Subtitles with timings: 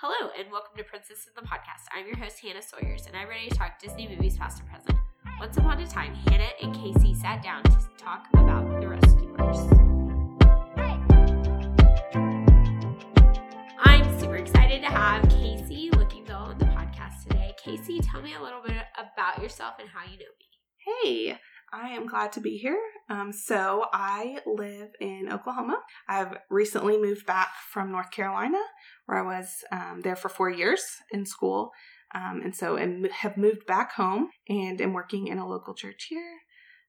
[0.00, 1.86] Hello, and welcome to Princess of the Podcast.
[1.90, 4.98] I'm your host, Hannah Sawyers, and I'm ready to talk Disney movies past and present.
[5.40, 9.56] Once upon a time, Hannah and Casey sat down to talk about the Rescuers.
[13.78, 17.54] I'm super excited to have Casey Lookingville on the podcast today.
[17.56, 20.46] Casey, tell me a little bit about yourself and how you know me.
[20.76, 21.38] Hey,
[21.72, 22.78] I am glad to be here.
[23.08, 25.80] Um, so, I live in Oklahoma.
[26.08, 28.60] I've recently moved back from North Carolina,
[29.06, 31.70] where I was um, there for four years in school.
[32.14, 36.06] Um, and so, I have moved back home and am working in a local church
[36.08, 36.38] here,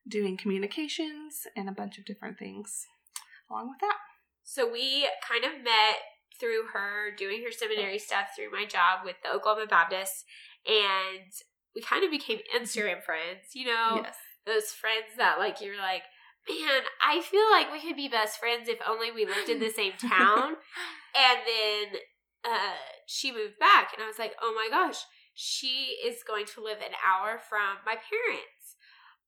[0.08, 2.86] doing communications and a bunch of different things
[3.50, 3.98] along with that.
[4.44, 5.98] So, we kind of met
[6.40, 10.24] through her doing her seminary stuff through my job with the Oklahoma Baptist,
[10.68, 11.32] and
[11.76, 14.02] we kind of became Instagram friends, you know?
[14.04, 14.16] Yes.
[14.46, 16.04] those friends that like you're like,
[16.49, 19.70] man, I feel like we could be best friends if only we lived in the
[19.70, 20.55] same town.
[21.16, 21.99] and then
[22.48, 22.76] uh
[23.06, 26.80] she moved back and I was like, oh my gosh, she is going to live
[26.80, 28.76] an hour from my parents.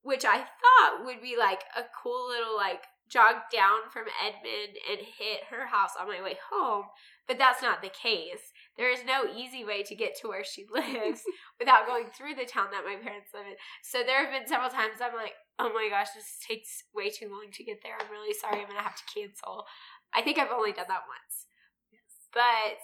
[0.01, 4.99] Which I thought would be like a cool little like jog down from Edmond and
[4.99, 6.85] hit her house on my way home.
[7.27, 8.53] But that's not the case.
[8.77, 11.21] There is no easy way to get to where she lives
[11.59, 13.59] without going through the town that my parents live in.
[13.83, 17.27] So there have been several times I'm like, oh my gosh, this takes way too
[17.29, 17.97] long to get there.
[17.99, 18.61] I'm really sorry.
[18.61, 19.65] I'm going to have to cancel.
[20.13, 21.49] I think I've only done that once.
[22.33, 22.81] But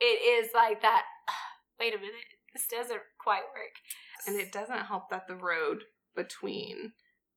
[0.00, 0.04] it
[0.44, 1.04] is like that,
[1.80, 2.14] wait a minute,
[2.52, 3.74] this doesn't quite work.
[4.26, 6.92] And it doesn't help that the road between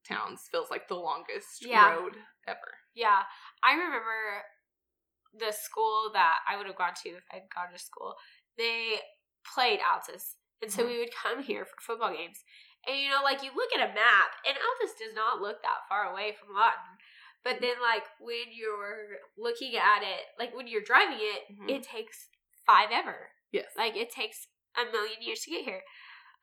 [0.08, 1.90] towns feels like the longest Yeah.
[1.94, 2.14] road
[2.48, 2.78] ever.
[2.96, 3.24] Yeah,
[3.64, 4.44] I remember
[5.34, 8.16] the school that I would have gone to if I'd gone to school.
[8.58, 9.00] They
[9.54, 10.88] played Altus, and so Mhm.
[10.88, 12.44] we would come here for football games.
[12.88, 15.88] And you know, like you look at a map, and Altus does not look that
[15.88, 16.98] far away from Lawton.
[17.44, 21.70] But then, like when you're looking at it, like when you're driving it, Mhm.
[21.70, 22.30] it takes
[22.70, 23.34] five ever.
[23.52, 23.74] Yes.
[23.78, 24.46] Like it takes
[24.78, 25.82] a million years to get here.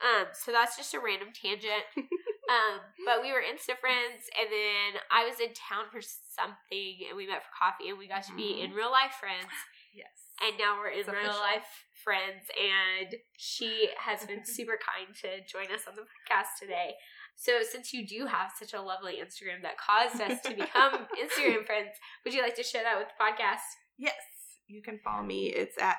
[0.02, 1.86] Um, so that's just a random tangent.
[1.96, 7.16] um, but we were Insta friends, and then I was in town for something, and
[7.16, 9.48] we met for coffee, and we got to be in real life friends.
[9.94, 10.10] yes.
[10.44, 11.40] And now we're in It's real official.
[11.40, 11.70] life
[12.04, 16.92] friends, and she has been super kind to join us on the podcast today.
[17.36, 21.64] So, since you do have such a lovely Instagram that caused us to become Instagram
[21.64, 23.64] friends, would you like to share that with the podcast?
[23.96, 24.20] Yes,
[24.68, 25.46] you can follow me.
[25.56, 25.96] It's at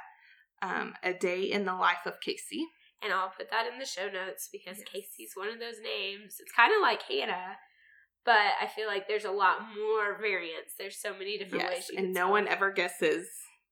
[0.62, 2.66] um, a day in the life of Casey.
[3.03, 4.88] And I'll put that in the show notes because Yes.
[4.91, 6.38] Casey's one of those names.
[6.40, 7.57] It's kind of like Hannah,
[8.25, 10.73] but I feel like there's a lot more variants.
[10.78, 11.73] There's so many different ways.
[11.78, 13.28] Yes, you and no one ever guesses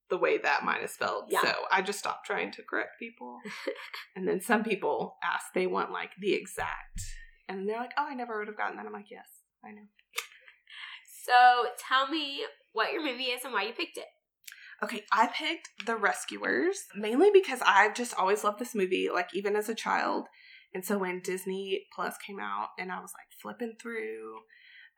[0.10, 1.26] the way that mine is spelled.
[1.30, 1.42] Yeah.
[1.42, 3.40] So I just stopped trying to correct people.
[4.16, 7.02] and then some people ask, they want like the exact,
[7.50, 9.28] and they're like, "Oh, I never would have gotten that." I'm like, "Yes,
[9.64, 9.88] I know."
[11.24, 12.44] So tell me
[12.74, 14.06] what your movie is and why you picked it.
[14.86, 19.56] Okay, I picked The Rescuers mainly because I've just always loved this movie, like even
[19.56, 20.28] as a child.
[20.76, 24.42] And so when Disney Plus came out and I was like flipping through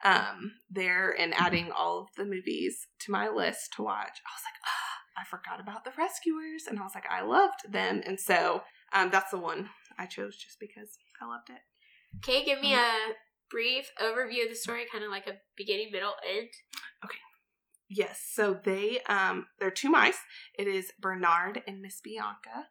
[0.03, 4.43] um there and adding all of the movies to my list to watch, I was
[4.45, 8.01] like, ah, I forgot about The Rescuers and I was like, I loved them.
[8.05, 11.61] And so um that's the one I chose just because I loved it.
[12.17, 12.79] Okay, give me Mm.
[12.79, 13.13] a
[13.49, 16.49] brief overview of the story, kind of like a beginning, middle, end.
[17.89, 20.19] Yes, so they um they're two mice.
[20.57, 22.67] It is Bernard and Miss Bianca.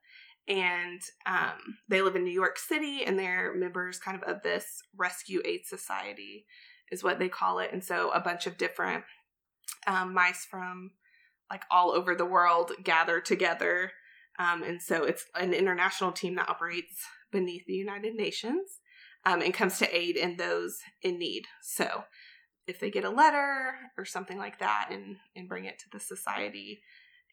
[0.47, 4.83] And um they live in New York City and they're members kind of of this
[4.97, 6.47] rescue aid society
[6.93, 7.71] is what they call it.
[7.73, 9.05] And so a bunch of different
[9.87, 10.93] um mice from
[11.51, 13.93] like all over the world gather together.
[14.39, 18.81] Um and so it's an international team that operates beneath the United Nations
[19.25, 21.47] um and comes to aid in those in need.
[21.63, 22.05] So
[22.67, 26.01] if they get a letter or something like that and and bring it to the
[26.01, 26.81] society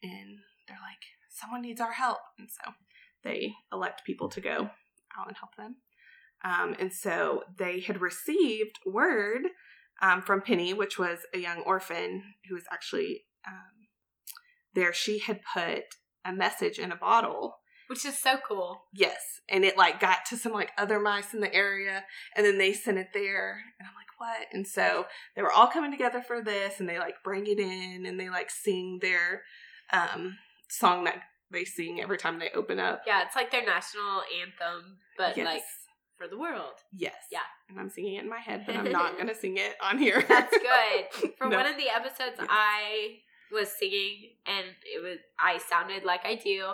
[0.02, 2.72] and they're like someone needs our help and so
[3.22, 4.70] they elect people to go
[5.18, 5.76] out and help them
[6.44, 9.42] um, and so they had received word
[10.02, 13.88] um, from penny which was a young orphan who was actually um,
[14.74, 15.84] there she had put
[16.24, 18.84] a message in a bottle Which is so cool.
[18.92, 19.40] Yes.
[19.48, 22.04] And it like got to some like other mice in the area
[22.34, 23.60] and then they sent it there.
[23.78, 24.46] And I'm like, what?
[24.52, 25.06] And so
[25.36, 28.28] they were all coming together for this and they like bring it in and they
[28.30, 29.42] like sing their
[29.92, 30.36] um
[30.68, 33.02] song that they sing every time they open up.
[33.06, 35.46] Yeah, it's like their national anthem, but yes.
[35.46, 35.62] like
[36.16, 36.74] for the world.
[36.92, 37.14] yes.
[37.30, 37.40] Yeah.
[37.68, 40.24] And I'm singing it in my head, but I'm not gonna sing it on here.
[40.28, 41.32] That's good.
[41.38, 41.56] For No.
[41.56, 42.46] one of the episodes, Yes.
[42.50, 43.18] I
[43.52, 46.64] was singing, and it was I sounded like I do,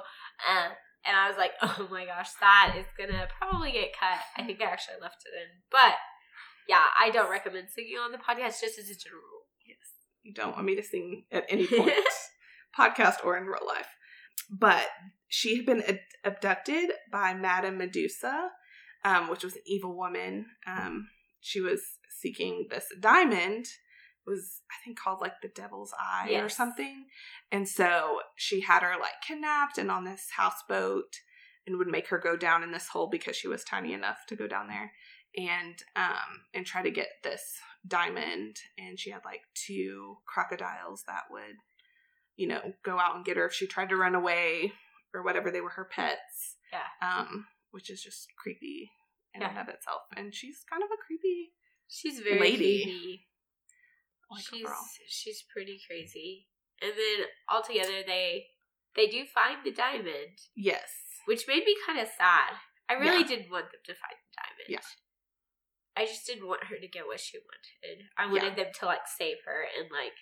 [0.48, 0.70] um,
[1.04, 4.60] and I was like, "Oh my gosh, that is gonna probably get cut." I think
[4.62, 5.94] I actually left it in, but
[6.68, 9.46] yeah, I don't recommend singing on the podcast just as a general rule.
[9.66, 9.76] Yes.
[10.22, 11.92] You don't want me to sing at any point,
[12.78, 13.88] podcast or in real life.
[14.50, 14.86] but
[15.28, 18.48] she had been ad- abducted by Madame Medusa,
[19.04, 20.46] um, which was an evil woman.
[20.66, 21.08] Um,
[21.40, 21.82] she was
[22.20, 23.66] seeking this diamond
[24.26, 27.06] was I think called like the Devil's Eye or something.
[27.50, 31.14] And so she had her like kidnapped and on this houseboat
[31.66, 34.36] and would make her go down in this hole because she was tiny enough to
[34.36, 34.92] go down there
[35.36, 37.42] and um and try to get this
[37.86, 41.56] diamond and she had like two crocodiles that would
[42.36, 44.72] you know go out and get her if she tried to run away
[45.14, 47.18] or whatever they were her pets Yeah.
[47.20, 48.90] um which is just creepy
[49.34, 51.52] in and of itself and she's kind of a creepy
[51.92, 52.82] She's very Lady.
[52.84, 53.26] creepy.
[54.30, 54.68] like she's
[55.08, 56.46] she's pretty crazy.
[56.80, 58.46] And then altogether they
[58.94, 60.90] they do find the diamond, yes
[61.26, 62.54] which made me kind of sad.
[62.88, 63.26] I really Yeah.
[63.26, 64.68] didn't want them to find the diamond.
[64.68, 64.86] Yeah.
[65.96, 68.04] I just didn't want her to get what she wanted.
[68.16, 70.12] I wanted them to like save her and like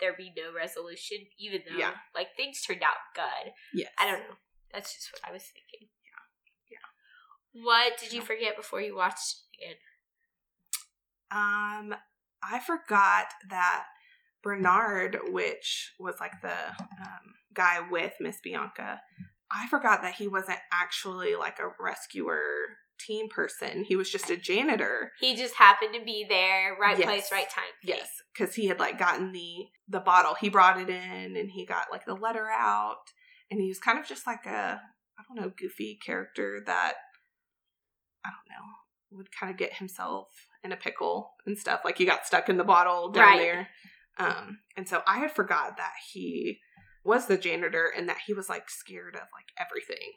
[0.00, 1.92] there be no resolution, even though Yeah.
[2.14, 3.52] like things turned out good.
[3.72, 4.36] yes I don't know.
[4.72, 5.88] That's just what I was thinking.
[6.04, 6.78] Yeah.
[6.78, 7.62] Yeah.
[7.64, 9.76] What did you forget before you watched it again?
[11.30, 11.94] Um,
[12.42, 13.84] I forgot that
[14.42, 16.48] Bernard, which was like the
[17.00, 19.00] um, guy with Miss Bianca,
[19.50, 23.84] I forgot that he wasn't actually like a rescuer team person.
[23.84, 25.12] He was just a janitor.
[25.20, 27.06] He just happened to be there, right Yes.
[27.06, 27.64] place, right time.
[27.82, 30.34] Yes, because he had like gotten the the bottle.
[30.34, 32.96] He brought it in, and he got like the letter out,
[33.50, 34.80] and he was kind of just like a
[35.18, 36.94] I don't know goofy character that
[38.24, 40.28] I don't know would kind of get himself
[40.64, 41.80] in a pickle and stuff.
[41.84, 43.38] Like he got stuck in the bottle down Right.
[43.38, 43.68] there,
[44.18, 46.58] um, and so I had forgot that he
[47.04, 50.12] was the janitor and that he was like scared of like everything.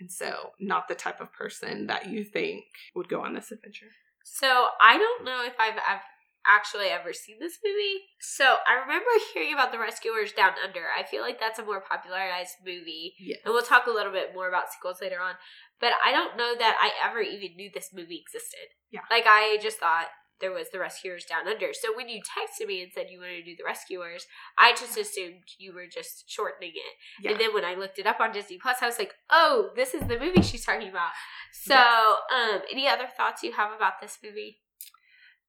[0.00, 2.64] And so, not the type of person that you think
[2.94, 3.86] would go on this adventure.
[4.24, 6.00] So I don't know if I've, ev
[6.46, 8.00] actually ever seen this movie.
[8.20, 10.86] So I remember hearing about the Rescuers Down Under.
[10.96, 13.14] I feel like that's a more popularized movie.
[13.18, 13.40] Yes.
[13.44, 15.34] And we'll talk a little bit more about sequels later on.
[15.80, 18.74] But I don't know that I ever even knew this movie existed.
[18.90, 19.02] Yeah.
[19.10, 20.06] Like I just thought
[20.40, 21.72] there was the Rescuers Down Under.
[21.72, 24.26] So when you texted me and said you wanted to do the Rescuers,
[24.56, 27.22] I just assumed you were just shortening it.
[27.24, 27.32] Yeah.
[27.32, 29.94] And then when I looked it up on Disney Plus, I was like, oh, this
[29.94, 31.10] is the movie she's talking about.
[31.52, 32.18] So, Yes.
[32.54, 34.58] um, any other thoughts you have about this movie?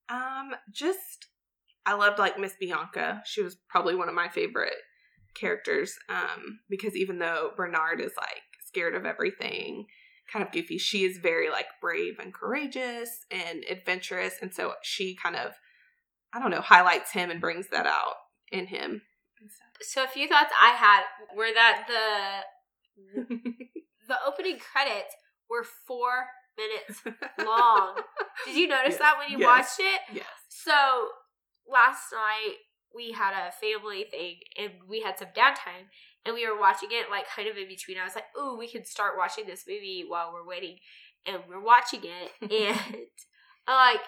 [0.09, 1.27] Um, just
[1.85, 3.21] I loved like Miss Bianca.
[3.25, 4.73] She was probably one of my favorite
[5.35, 5.93] characters.
[6.09, 9.85] Um, because even though Bernard is like scared of everything,
[10.31, 15.15] kind of goofy, she is very like brave and courageous and adventurous, and so she
[15.15, 15.53] kind of
[16.33, 18.15] I don't know highlights him and brings that out
[18.51, 19.01] in him.
[19.81, 21.03] So, a few thoughts I had
[21.35, 22.43] were that the
[24.07, 25.15] the opening credits
[25.49, 26.27] were four
[26.57, 27.01] minutes
[27.45, 27.95] long.
[28.45, 29.47] Did you notice Yes, that when you yes.
[29.47, 30.01] watched it?
[30.15, 30.25] yes.
[30.49, 31.07] So
[31.71, 32.55] last night
[32.93, 35.87] we had a family thing and we had some downtime
[36.25, 37.97] and we were watching it like kind of in between.
[37.97, 40.77] I was like, "Ooh, we can start watching this movie while we're waiting."
[41.25, 42.97] And we're watching it and
[43.67, 44.01] I'm like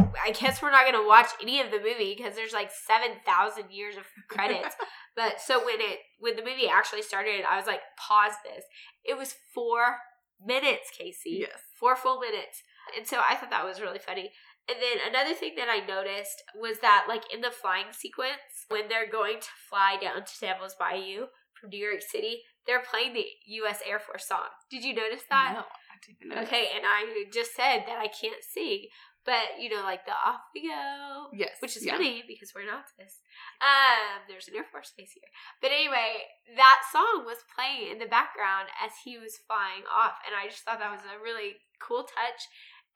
[0.00, 2.70] "Uh, I guess we're not going to watch any of the movie because there's like
[2.72, 4.74] 7,000 years of credits.
[5.16, 8.64] but so when it when the movie actually started, I was like, "Pause this."
[9.04, 9.98] It was 4
[10.44, 11.60] minutes, Casey Yes.
[11.78, 12.62] four full minutes.
[12.96, 14.32] And so I thought that was really funny.
[14.70, 18.88] And then another thing that I noticed was that, like, in the flying sequence, when
[18.88, 21.26] they're going to fly down to Devil's Bayou
[21.58, 23.26] from New York City, they're playing the
[23.66, 23.80] U.S.
[23.84, 24.46] Air Force song.
[24.70, 25.54] Did you notice that?
[25.58, 26.42] No, I didn't know.
[26.46, 28.86] Okay, and I just said that I can't sing,
[29.26, 31.56] but you know, like the off we go, Yes.
[31.60, 31.96] which is yeah.
[31.96, 33.18] funny because we're not this.
[33.60, 35.28] Um, there's an Air Force base here.
[35.60, 40.32] But anyway, that song was playing in the background as he was flying off, and
[40.36, 42.46] I just thought that was a really cool touch.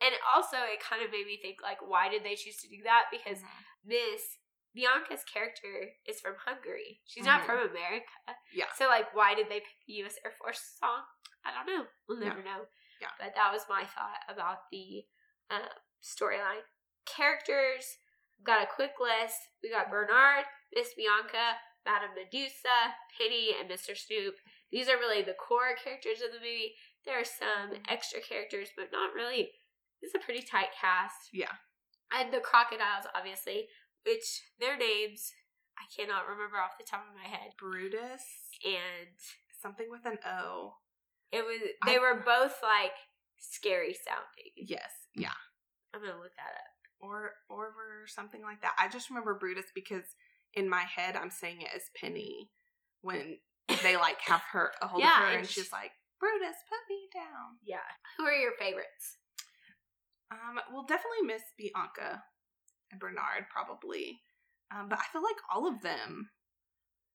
[0.04, 2.82] And also, it kind of made me think, like, why did they choose to do
[2.84, 3.04] that?
[3.10, 3.64] Because Mhm.
[3.84, 4.36] Miss
[4.74, 7.00] Bianca's character is from Hungary.
[7.06, 7.46] She's not Mhm.
[7.46, 8.36] from America.
[8.52, 8.70] Yeah.
[8.74, 10.18] So, like, why did they pick the U.S.
[10.24, 11.06] Air Force song?
[11.44, 11.88] I don't know.
[12.08, 12.28] We'll Yeah.
[12.30, 12.66] never know.
[13.00, 13.12] Yeah.
[13.18, 15.06] But that was my thought about the
[15.50, 15.68] uh,
[16.02, 16.64] storyline.
[17.04, 17.98] Characters,
[18.42, 19.38] got a quick list.
[19.62, 23.96] We got Bernard, Miss Bianca, Madame Medusa, Penny, and Mr.
[23.96, 24.36] Snoop.
[24.70, 26.76] These are really the core characters of the movie.
[27.04, 29.52] There are some extra characters, but not really.
[30.04, 31.30] It's a pretty tight cast.
[31.32, 31.52] Yeah.
[32.12, 33.66] And the crocodiles, obviously,
[34.06, 35.32] which their names
[35.78, 37.52] I cannot remember off the top of my head.
[37.58, 38.22] Brutus.
[38.64, 39.16] And
[39.60, 40.74] Something with an O.
[41.32, 42.92] it was they I- were both like
[43.38, 44.52] scary sounding.
[44.68, 44.90] Yes.
[45.16, 45.32] Yeah.
[45.94, 46.74] I'm gonna look that up.
[47.00, 48.74] or or or something like that.
[48.78, 50.04] I just remember Brutus because
[50.52, 52.50] in my head I'm saying it as Penny
[53.00, 53.38] when
[53.82, 56.56] they like have her a hold Yeah, of her and and sh- she's like, Brutus,
[56.68, 57.56] put me down.
[57.64, 57.88] Yeah.
[58.18, 59.16] Who are your favorites?
[60.30, 62.22] Um, well definitely Miss Bianca
[62.90, 64.20] and Bernard probably.
[64.74, 66.30] Um, but I feel like all of them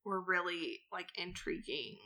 [0.05, 1.97] were really like intriguing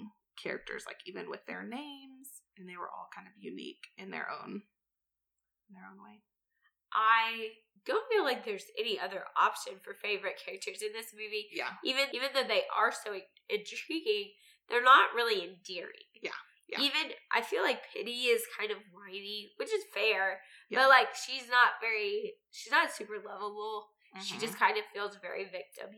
[0.41, 4.27] characters, like even with their names, and they were all kind of unique in their
[4.29, 4.61] own
[5.69, 6.21] in their own way.
[6.93, 11.49] I don't feel like there's any other option for favorite characters in this movie.
[11.51, 11.73] Yeah.
[11.83, 13.13] Even even though they are so
[13.49, 14.31] intriguing,
[14.69, 16.07] they're not really endearing.
[16.21, 16.37] Yeah.
[16.67, 16.79] Yeah.
[16.81, 20.39] Even I feel like Penny is kind of whiny, which is fair,
[20.69, 20.79] Yeah.
[20.79, 23.89] but like she's not very she's not super lovable.
[24.21, 24.39] She Mhm.
[24.41, 25.89] just kind of feels very victim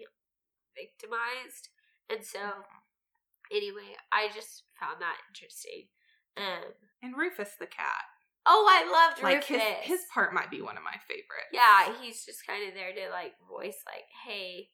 [0.76, 1.70] victimized.
[2.10, 3.56] And so Mm-hmm.
[3.56, 5.90] anyway, I just found that interesting.
[6.38, 8.04] Um and Rufus the cat.
[8.48, 9.62] Oh, I loved Like Rufus.
[9.62, 11.50] his his part might be one of my favorites.
[11.52, 14.72] Yeah, he's just kind of there to like voice like, "Hey,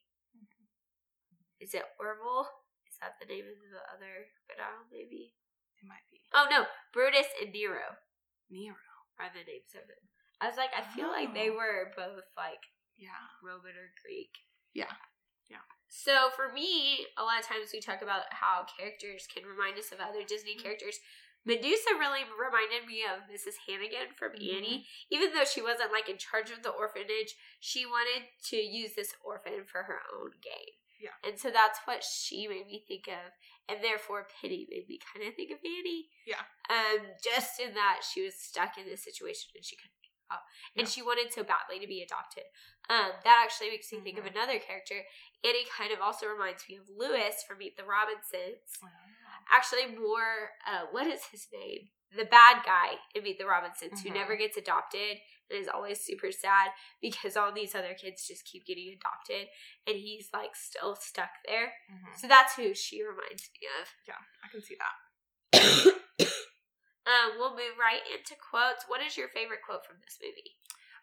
[1.60, 2.48] is it Orville?
[2.90, 4.84] Is that the name of the other crocodile?
[4.90, 5.34] Maybe."
[5.82, 7.98] It might be Oh no, Brutus and Nero
[8.50, 8.76] Nero.
[9.18, 10.02] are the names of them.
[10.40, 11.56] I was like, I feel like they Oh.
[11.58, 12.62] were both like
[12.96, 13.18] Yeah.
[13.42, 14.30] Roman or Greek.
[14.72, 14.90] Yeah.
[15.50, 15.62] Yeah.
[15.88, 19.92] So for me, a lot of times we talk about how characters can remind us
[19.92, 20.62] of other Disney Mm-hmm.
[20.62, 20.98] characters.
[21.44, 23.58] Medusa really reminded me of Mrs.
[23.66, 24.56] Hannigan from Mhm.
[24.56, 24.88] Annie.
[25.10, 29.14] Even though she wasn't like in charge of the orphanage, she wanted to use this
[29.24, 30.78] orphan for her own gain.
[31.02, 31.18] Yeah.
[31.26, 33.34] And so that's what she made me think of.
[33.68, 36.06] And therefore Penny made me kind of think of Annie.
[36.26, 36.42] Yeah.
[36.70, 40.42] Um, just in that she was stuck in this situation and she couldn't get out.
[40.78, 40.90] And Yeah.
[40.92, 42.44] she wanted so badly to be adopted.
[42.88, 44.30] Um, that actually makes me think of Mhm.
[44.30, 45.02] another character.
[45.42, 48.78] Annie kind of also reminds me of Lewis from Meet the Robinsons.
[48.80, 48.88] Wow.
[49.50, 51.90] Actually, more, uh, what is his name?
[52.14, 54.14] The bad guy in Meet the Robinsons who Mhm.
[54.14, 55.18] never gets adopted
[55.54, 59.48] is always super sad because all these other kids just keep getting adopted
[59.86, 61.74] and he's like still stuck there.
[61.90, 62.18] Mhm.
[62.18, 63.88] So that's who she reminds me of.
[64.06, 64.96] Yeah, I can see that.
[67.06, 68.84] um, we'll move right into quotes.
[68.88, 70.56] What is your favorite quote from this movie?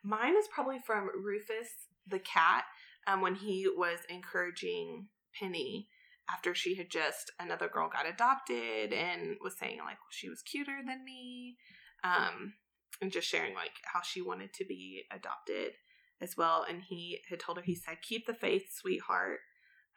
[0.03, 1.70] Mine is probably from Rufus
[2.08, 2.63] the cat
[3.08, 5.89] um, when he was encouraging Penny
[6.32, 10.79] after she had just another girl got adopted and was saying like she was cuter
[10.86, 11.58] than me
[12.03, 12.53] um,
[13.01, 15.74] and just sharing like how she wanted to be adopted
[16.22, 19.39] as well and he had told her he said keep the faith sweetheart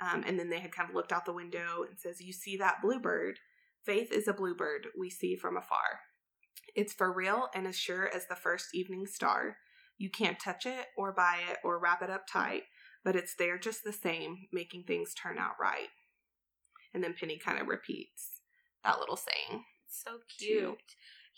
[0.00, 2.56] um, and then they had kind of looked out the window and says you see
[2.56, 3.38] that bluebird
[3.84, 6.00] faith is a bluebird we see from afar
[6.74, 9.56] it's for real and as sure as the first evening star
[10.02, 12.64] you can't touch it or buy it or wrap it up tight,
[13.04, 15.88] but it's there just the same, making things turn out right.
[16.92, 18.40] And then Penny kind of repeats
[18.84, 19.62] that little saying.
[19.88, 20.78] So cute.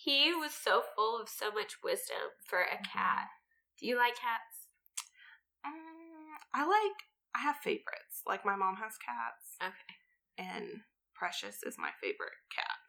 [0.05, 2.93] He was so full of so much wisdom for a Mm-hmm.
[2.93, 3.29] cat.
[3.81, 4.69] Do you like cats?
[5.67, 6.99] Mm, I like,
[7.35, 8.23] I have favorites.
[8.27, 9.97] Like my mom has cats, Okay.
[10.39, 10.83] and
[11.15, 12.89] Precious is my favorite cat.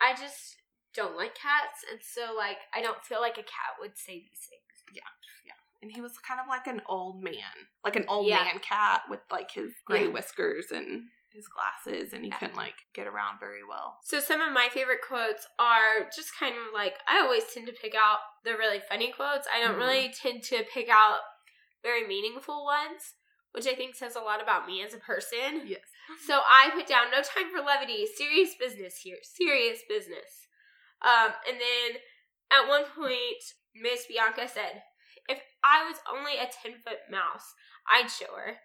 [0.00, 0.56] I just
[0.94, 4.46] don't like cats, and so like I don't feel like a cat would say these
[4.48, 4.76] things.
[4.94, 5.02] Yeah.
[5.44, 5.52] Yeah.
[5.82, 8.44] And he was kind of like an old man, like an old Yeah.
[8.44, 10.12] man cat with like his gray Yeah.
[10.12, 11.02] whiskers and
[11.36, 12.38] his glasses, and he Yeah.
[12.38, 14.00] couldn't like get around very well.
[14.02, 17.72] So some of my favorite quotes are just kind of like I always tend to
[17.72, 19.46] pick out the really funny quotes.
[19.52, 19.78] I don't Mhm.
[19.78, 21.20] really tend to pick out
[21.82, 23.14] very meaningful ones,
[23.52, 25.66] which I think says a lot about me as a person.
[25.66, 25.84] Yes.
[26.24, 30.48] So I put down no time for levity, serious business here, serious business.
[31.02, 32.00] Um, and then
[32.50, 33.42] at one point,
[33.74, 34.82] Miss Bianca said,
[35.28, 37.54] "If I was only a ten foot mouse,
[37.88, 38.60] I'd show her."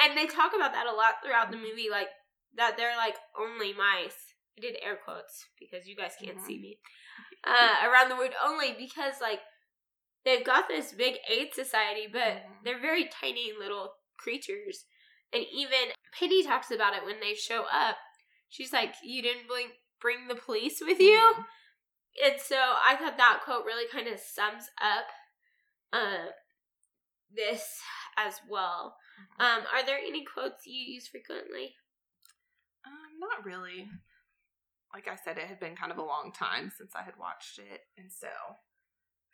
[0.00, 2.08] And they talk about that a lot throughout the movie, like
[2.56, 4.34] that they're like only mice.
[4.56, 6.46] I did air quotes because you guys can't Mhm.
[6.46, 6.78] see me.
[7.44, 9.40] Uh, around the word only because like
[10.24, 12.64] they've got this big aid society, but Mhm.
[12.64, 14.86] they're very tiny little creatures.
[15.32, 17.98] And even Penny talks about it when they show up.
[18.48, 21.46] She's like, "You didn't bring bring the police with you," Mhm.
[22.24, 25.06] and so I thought that quote really kind of sums up
[25.92, 26.32] uh,
[27.30, 27.80] this
[28.16, 28.98] as well.
[29.40, 31.74] Um, are there any quotes you use frequently?
[32.84, 33.88] Um, not really.
[34.92, 37.58] Like I said, it had been kind of a long time since I had watched
[37.58, 38.28] it, and so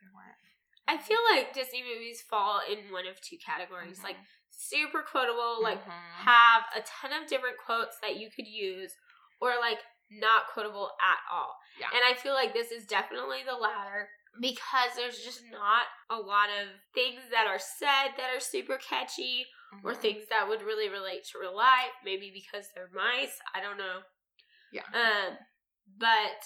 [0.00, 0.36] there weren't.
[0.86, 4.26] I feel like Disney movies fall in one of two categories, like Mhm.
[4.50, 6.12] super quotable, like Mhm.
[6.24, 8.94] have a ton of different quotes that you could use,
[9.40, 11.58] or like not quotable at all.
[11.78, 11.88] Yeah.
[11.94, 14.10] And I feel like this is definitely the latter
[14.40, 19.46] because there's just not a lot of things that are said that are super catchy
[19.82, 20.00] or Mhm.
[20.00, 21.92] things that would really relate to real life.
[22.04, 23.40] Maybe because they're mice.
[23.54, 24.02] I don't know.
[24.72, 24.86] Yeah.
[24.92, 25.38] Um,
[25.86, 26.44] but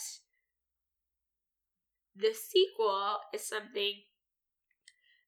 [2.15, 4.05] the sequel is something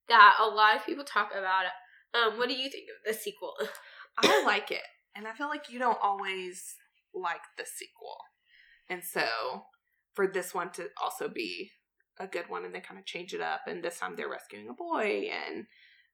[0.09, 1.67] that a lot of people talk about.
[2.13, 3.55] Um, what do you think of the sequel?
[4.19, 4.83] I like it,
[5.15, 6.75] and I feel like you don't always
[7.15, 8.19] like the sequel,
[8.89, 9.67] and so
[10.15, 11.71] for this one to also be
[12.19, 14.69] a good one, and they kind of change it up, and this time they're rescuing
[14.69, 15.67] a boy, and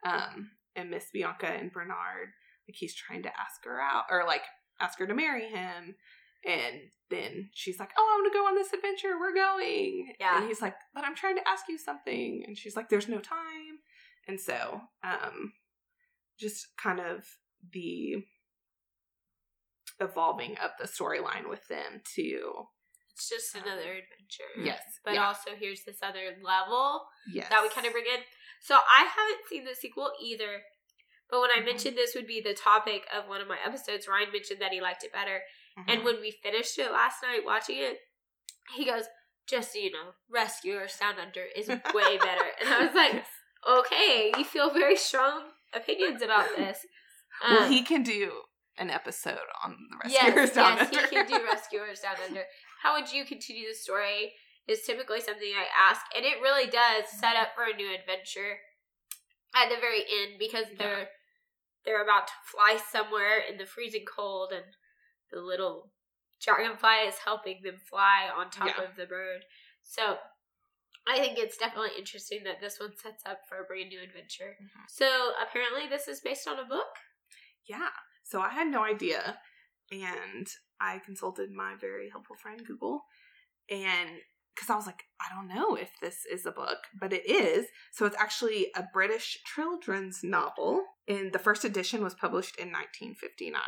[0.05, 2.29] um, and Miss Bianca and Bernard,
[2.69, 4.43] like he's trying to ask her out, or like
[4.81, 5.97] ask her to marry him.
[6.45, 6.77] And
[7.11, 9.19] then she's like, "Oh, I want to go on this adventure.
[9.19, 10.39] We're going." Yeah.
[10.39, 13.19] And he's like, "But I'm trying to ask you something." And she's like, "There's no
[13.19, 13.81] time."
[14.29, 15.53] And so, um,
[16.39, 17.25] just kind of
[17.73, 18.25] the
[20.01, 22.67] evolving of the storyline with them to
[23.17, 24.53] It's just another adventure.
[24.63, 28.21] yes, But yeah, also here's this other level yes, that we kind of bring in.
[28.61, 30.61] So I haven't seen the sequel either.
[31.31, 31.65] But when I Mhm.
[31.65, 34.83] mentioned this would be the topic of one of my episodes, Ryan mentioned that he
[34.83, 35.43] liked it better.
[35.89, 36.05] And Mhm.
[36.05, 38.01] when we finished it last night watching it,
[38.75, 39.07] he goes,
[39.47, 42.53] just so you know, Rescuers Down Under is way better.
[42.61, 43.25] And I was like,
[43.67, 46.85] okay, you feel very strong opinions about this.
[47.41, 48.43] well, Um, he can do
[48.79, 51.01] an episode on the yes, rescuers down yes, under.
[51.01, 52.45] he can do Rescuers Down Under.
[52.87, 54.35] How would you continue the story?
[54.69, 58.59] Is typically something I ask, and it really does set up for a new adventure
[59.57, 61.09] at the very end because they're
[61.85, 64.65] they're about to fly somewhere in the freezing cold, and
[65.33, 65.91] the little
[66.41, 68.85] dragonfly is helping them fly on top Yeah.
[68.85, 69.45] of the bird.
[69.83, 70.19] So
[71.09, 74.57] I think it's definitely interesting that this one sets up for a brand new adventure.
[74.63, 74.89] Mhm.
[74.89, 76.95] So apparently, this is based on a book.
[77.65, 77.91] Yeah.
[78.23, 79.43] So I had no idea.
[79.91, 80.49] And
[80.81, 83.03] I consulted my very helpful friend Google.
[83.71, 84.11] And
[84.55, 87.67] because I was like, I don't know if this is a book, but it is.
[87.93, 90.83] So it's actually a British children's novel.
[91.07, 93.63] And the first edition was published in 1959,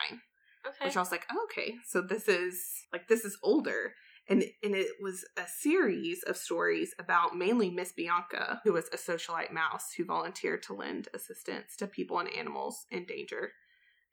[0.67, 0.87] Okay.
[0.87, 1.75] which I was like, oh, okay.
[1.87, 3.93] So this is like, this is older.
[4.31, 8.97] And, and it was a series of stories about mainly Miss Bianca, who was a
[8.97, 13.53] socialite mouse who volunteered to lend assistance to people and animals in danger.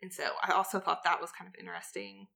[0.02, 2.28] And so I also thought that was kind of interesting.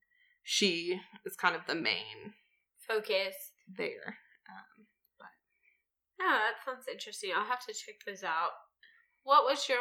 [0.52, 2.34] She is kind of the main
[2.80, 3.36] Focus.
[3.78, 4.18] there.
[4.50, 4.88] Um,
[5.20, 5.28] but
[6.20, 7.30] Yeah, that sounds interesting.
[7.36, 8.50] I'll have to check this out.
[9.22, 9.78] What was your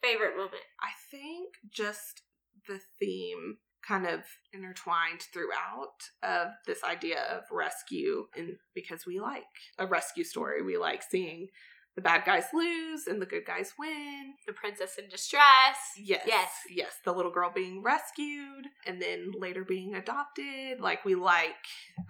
[0.00, 0.62] favorite moment?
[0.80, 2.22] I think just
[2.66, 4.20] the theme kind of
[4.54, 9.44] intertwined throughout of this idea of rescue and because we like
[9.78, 11.48] a rescue story we like seeing
[11.96, 15.76] the bad guys lose and the good guys win The princess in distress.
[15.96, 16.50] yes Yes.
[16.70, 21.54] yes the little girl being rescued and then later being adopted like we like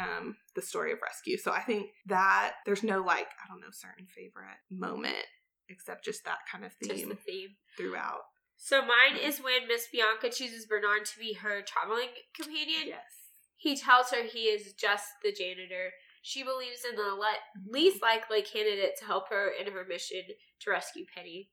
[0.01, 3.71] um the story of rescue so i think that there's no like i don't know
[3.71, 5.25] certain favorite moment
[5.69, 7.49] except just that kind of Just theme the theme.
[7.77, 8.23] throughout
[8.57, 12.87] So mine is when Miss Bianca chooses Bernard to be her traveling companion.
[12.87, 13.13] yes
[13.57, 15.91] He tells her he is just the janitor.
[16.27, 20.23] She believes in the le- least likely candidate to help her in her mission
[20.59, 21.51] to rescue Penny.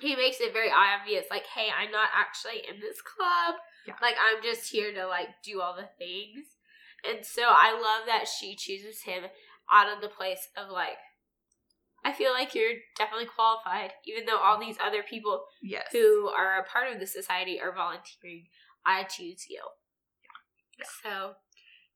[0.00, 3.56] He makes it very obvious, like, hey, I'm not actually in this club.
[3.86, 3.92] Yeah.
[4.00, 6.46] Like, I'm just here to, like, do all the things.
[7.06, 9.24] And so I love that she chooses him
[9.70, 10.96] out of the place of, like,
[12.02, 16.58] I feel like you're definitely qualified, even though all these other people yes who are
[16.58, 18.46] a part of the society are volunteering.
[18.86, 19.60] I choose you.
[20.78, 20.86] Yeah.
[21.02, 21.34] So,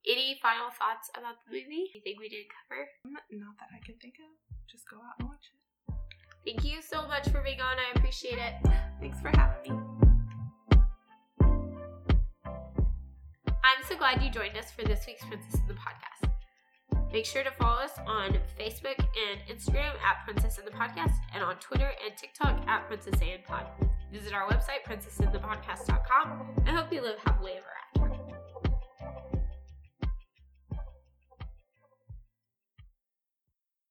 [0.07, 1.91] any final thoughts about the movie?
[1.95, 2.89] Anything we didn't cover?
[3.07, 4.31] Mm, not that I can think of.
[4.71, 5.61] Just go out and watch it.
[6.45, 7.77] Thank you so much for being on.
[7.79, 8.55] I appreciate it.
[9.01, 9.81] Thanks for having me.
[13.65, 16.31] I'm so glad you joined us for this week's Princess in the Podcast.
[17.13, 21.43] Make sure to follow us on Facebook and Instagram at Princess in the Podcast and
[21.43, 23.67] on Twitter and TikTok at Princess and Pod.
[24.13, 26.63] Visit our website, princessinthepodcast.com.
[26.67, 27.94] I hope you live happily ever after.